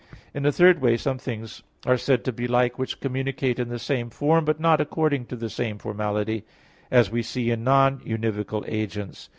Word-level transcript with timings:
In 0.33 0.47
a 0.47 0.51
third 0.51 0.81
way 0.81 0.97
some 0.97 1.19
things 1.19 1.61
are 1.85 1.95
said 1.95 2.25
to 2.25 2.31
be 2.33 2.45
alike 2.45 2.79
which 2.79 2.99
communicate 2.99 3.59
in 3.59 3.69
the 3.69 3.77
same 3.77 4.09
form, 4.09 4.45
but 4.45 4.59
not 4.59 4.81
according 4.81 5.27
to 5.27 5.35
the 5.35 5.47
same 5.47 5.77
formality; 5.77 6.43
as 6.89 7.11
we 7.11 7.21
see 7.21 7.51
in 7.51 7.63
non 7.63 7.99
univocal 7.99 8.63
agents. 8.67 9.29